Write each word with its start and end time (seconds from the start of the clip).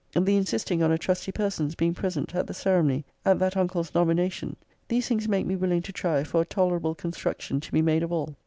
>>> 0.07 0.13
The 0.25 0.35
insisting 0.35 0.81
on 0.81 0.91
a 0.91 0.97
trusty 0.97 1.31
person's 1.31 1.75
being 1.75 1.93
present 1.93 2.33
at 2.33 2.47
the 2.47 2.55
ceremony, 2.55 3.05
at 3.23 3.37
that 3.37 3.55
uncle's 3.55 3.93
nomination 3.93 4.55
These 4.87 5.07
things 5.07 5.27
make 5.29 5.45
me 5.45 5.55
willing 5.55 5.83
to 5.83 5.93
try 5.93 6.23
for 6.23 6.41
a 6.41 6.45
tolerable 6.45 6.95
construc 6.95 7.39
tion 7.41 7.59
to 7.59 7.71
be 7.71 7.83
made 7.83 8.01
of 8.01 8.11
all. 8.11 8.35